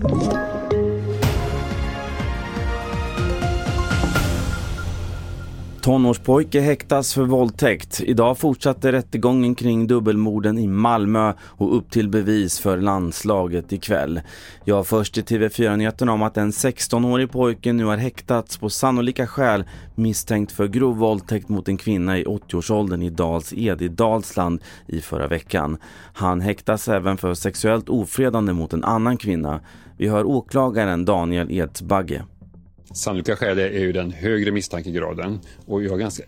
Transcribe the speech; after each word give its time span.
Thank 0.00 0.32
you. 0.32 0.47
Tonårspojke 5.80 6.60
häktas 6.60 7.14
för 7.14 7.22
våldtäkt. 7.22 8.00
Idag 8.00 8.38
fortsatte 8.38 8.92
rättegången 8.92 9.54
kring 9.54 9.86
dubbelmorden 9.86 10.58
i 10.58 10.66
Malmö 10.66 11.32
och 11.42 11.76
upp 11.76 11.90
till 11.90 12.08
bevis 12.08 12.58
för 12.58 12.78
landslaget 12.78 13.72
ikväll. 13.72 14.20
Jag 14.64 14.86
först 14.86 15.18
i 15.18 15.22
TV4-nyheterna 15.22 16.12
om 16.12 16.22
att 16.22 16.36
en 16.36 16.50
16-årig 16.50 17.30
pojke 17.30 17.72
nu 17.72 17.84
har 17.84 17.96
häktats 17.96 18.58
på 18.58 18.70
sannolika 18.70 19.26
skäl 19.26 19.64
misstänkt 19.94 20.52
för 20.52 20.66
grov 20.66 20.96
våldtäkt 20.96 21.48
mot 21.48 21.68
en 21.68 21.76
kvinna 21.76 22.18
i 22.18 22.24
80-årsåldern 22.24 23.02
i 23.02 23.10
Dals 23.10 23.52
Ed 23.52 23.82
i 23.82 23.88
Dalsland 23.88 24.60
i 24.86 25.00
förra 25.00 25.26
veckan. 25.26 25.78
Han 26.12 26.40
häktas 26.40 26.88
även 26.88 27.16
för 27.16 27.34
sexuellt 27.34 27.88
ofredande 27.88 28.52
mot 28.52 28.72
en 28.72 28.84
annan 28.84 29.16
kvinna. 29.16 29.60
Vi 29.96 30.08
hör 30.08 30.24
åklagaren 30.24 31.04
Daniel 31.04 31.50
Edsbagge. 31.50 32.24
Sannolika 32.94 33.36
skäl 33.36 33.58
är 33.58 33.80
ju 33.80 33.92
den 33.92 34.10
högre 34.10 34.50
misstankegraden 34.50 35.40
och 35.66 35.82
jag 35.82 35.90
har 35.90 35.98
ganska, 35.98 36.22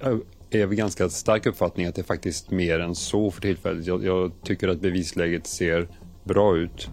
är 0.50 0.64
av 0.64 0.74
ganska 0.74 1.09
stark 1.09 1.46
uppfattning 1.46 1.86
att 1.86 1.95
det 1.95 2.00
är 2.00 2.05
faktiskt 2.05 2.50
mer 2.50 2.80
än 2.80 2.95
så 2.95 3.30
för 3.30 3.41
tillfället. 3.41 3.86
Jag, 3.86 4.05
jag 4.05 4.33
tycker 4.45 4.69
att 4.69 4.80
bevisläget 4.80 5.46
ser 5.46 5.88
bra 6.24 6.56
ut. 6.56 6.91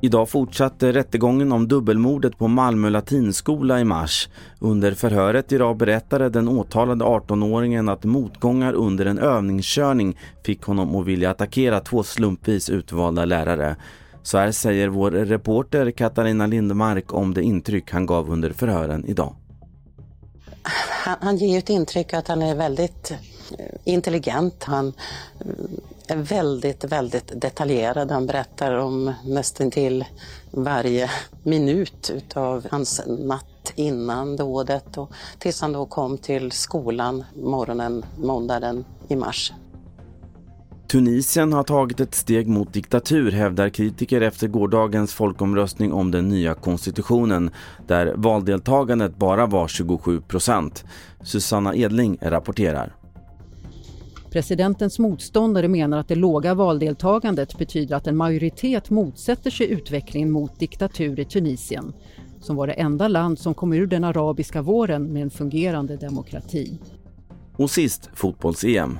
Idag 0.00 0.28
fortsatte 0.28 0.92
rättegången 0.92 1.52
om 1.52 1.68
dubbelmordet 1.68 2.38
på 2.38 2.48
Malmö 2.48 2.90
latinskola 2.90 3.80
i 3.80 3.84
mars. 3.84 4.28
Under 4.58 4.92
förhöret 4.92 5.52
idag 5.52 5.76
berättade 5.76 6.28
den 6.28 6.48
åtalade 6.48 7.04
18-åringen 7.04 7.92
att 7.92 8.04
motgångar 8.04 8.72
under 8.72 9.06
en 9.06 9.18
övningskörning 9.18 10.18
fick 10.44 10.62
honom 10.62 10.96
att 10.96 11.06
vilja 11.06 11.30
attackera 11.30 11.80
två 11.80 12.02
slumpvis 12.02 12.70
utvalda 12.70 13.24
lärare. 13.24 13.76
Så 14.24 14.38
här 14.38 14.52
säger 14.52 14.88
vår 14.88 15.10
reporter 15.10 15.90
Katarina 15.90 16.46
Lindmark 16.46 17.12
om 17.12 17.34
det 17.34 17.42
intryck 17.42 17.90
han 17.90 18.06
gav 18.06 18.30
under 18.30 18.52
förhören 18.52 19.04
idag. 19.06 19.34
Han, 20.88 21.16
han 21.20 21.36
ger 21.36 21.58
ett 21.58 21.70
intryck 21.70 22.14
att 22.14 22.28
han 22.28 22.42
är 22.42 22.54
väldigt 22.54 23.10
eh, 23.10 23.66
intelligent. 23.84 24.64
Han 24.64 24.92
eh, 25.40 26.16
är 26.16 26.16
väldigt, 26.16 26.84
väldigt 26.84 27.40
detaljerad. 27.40 28.10
Han 28.10 28.26
berättar 28.26 28.74
om 28.74 29.12
nästan 29.24 29.70
till 29.70 30.04
varje 30.50 31.10
minut 31.42 32.10
utav 32.14 32.66
hans 32.70 33.00
natt 33.06 33.72
innan 33.74 34.36
dådet 34.36 34.98
och 34.98 35.12
tills 35.38 35.60
han 35.60 35.72
då 35.72 35.86
kom 35.86 36.18
till 36.18 36.52
skolan 36.52 37.24
morgonen 37.34 38.04
måndagen 38.16 38.84
i 39.08 39.16
mars. 39.16 39.52
Tunisien 40.94 41.52
har 41.52 41.62
tagit 41.62 42.00
ett 42.00 42.14
steg 42.14 42.48
mot 42.48 42.72
diktatur 42.72 43.30
hävdar 43.30 43.68
kritiker 43.68 44.20
efter 44.20 44.48
gårdagens 44.48 45.14
folkomröstning 45.14 45.92
om 45.92 46.10
den 46.10 46.28
nya 46.28 46.54
konstitutionen 46.54 47.50
där 47.86 48.14
valdeltagandet 48.16 49.16
bara 49.16 49.46
var 49.46 49.68
27 49.68 50.20
procent. 50.20 50.84
Susanna 51.22 51.74
Edling 51.74 52.18
rapporterar. 52.20 52.96
Presidentens 54.30 54.98
motståndare 54.98 55.68
menar 55.68 55.98
att 55.98 56.08
det 56.08 56.14
låga 56.14 56.54
valdeltagandet 56.54 57.58
betyder 57.58 57.96
att 57.96 58.06
en 58.06 58.16
majoritet 58.16 58.90
motsätter 58.90 59.50
sig 59.50 59.70
utvecklingen 59.70 60.30
mot 60.30 60.58
diktatur 60.58 61.20
i 61.20 61.24
Tunisien 61.24 61.92
som 62.40 62.56
var 62.56 62.66
det 62.66 62.72
enda 62.72 63.08
land 63.08 63.38
som 63.38 63.54
kom 63.54 63.72
ur 63.72 63.86
den 63.86 64.04
arabiska 64.04 64.62
våren 64.62 65.12
med 65.12 65.22
en 65.22 65.30
fungerande 65.30 65.96
demokrati. 65.96 66.78
Och 67.56 67.70
sist 67.70 68.10
fotbolls-EM. 68.14 68.98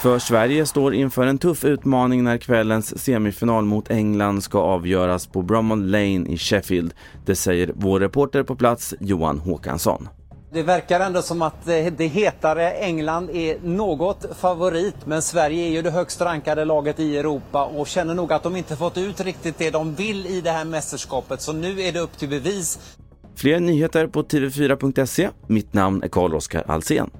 För 0.00 0.18
Sverige 0.18 0.66
står 0.66 0.94
inför 0.94 1.26
en 1.26 1.38
tuff 1.38 1.64
utmaning 1.64 2.24
när 2.24 2.38
kvällens 2.38 2.98
semifinal 2.98 3.64
mot 3.64 3.90
England 3.90 4.42
ska 4.42 4.58
avgöras 4.58 5.26
på 5.26 5.42
Brummond 5.42 5.90
Lane 5.90 6.28
i 6.28 6.38
Sheffield. 6.38 6.94
Det 7.24 7.36
säger 7.36 7.70
vår 7.74 8.00
reporter 8.00 8.42
på 8.42 8.56
plats 8.56 8.94
Johan 9.00 9.38
Håkansson. 9.38 10.08
Det 10.52 10.62
verkar 10.62 11.00
ändå 11.00 11.22
som 11.22 11.42
att 11.42 11.64
det 11.64 12.06
hetare 12.06 12.70
England 12.70 13.30
är 13.30 13.58
något 13.62 14.26
favorit 14.38 14.96
men 15.04 15.22
Sverige 15.22 15.66
är 15.66 15.70
ju 15.70 15.82
det 15.82 15.90
högst 15.90 16.20
rankade 16.20 16.64
laget 16.64 17.00
i 17.00 17.16
Europa 17.16 17.64
och 17.64 17.86
känner 17.86 18.14
nog 18.14 18.32
att 18.32 18.42
de 18.42 18.56
inte 18.56 18.76
fått 18.76 18.98
ut 18.98 19.20
riktigt 19.20 19.58
det 19.58 19.70
de 19.70 19.94
vill 19.94 20.26
i 20.26 20.40
det 20.40 20.50
här 20.50 20.64
mästerskapet 20.64 21.40
så 21.40 21.52
nu 21.52 21.80
är 21.80 21.92
det 21.92 22.00
upp 22.00 22.18
till 22.18 22.28
bevis. 22.28 22.96
Fler 23.36 23.60
nyheter 23.60 24.06
på 24.06 24.22
tv4.se. 24.22 25.28
Mitt 25.46 25.74
namn 25.74 26.02
är 26.02 26.08
Carl-Oskar 26.08 26.64
Alsen. 26.66 27.10